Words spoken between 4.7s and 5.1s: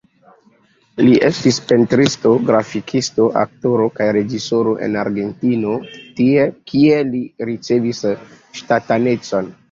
en